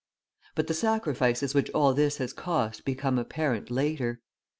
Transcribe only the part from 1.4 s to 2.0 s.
which all